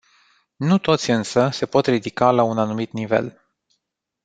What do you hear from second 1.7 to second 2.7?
ridica la un